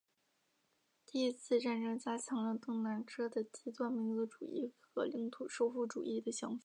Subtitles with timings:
[1.05, 6.59] 第一次战争加强了邓南遮的极端民族主义和领土收复主义的想法。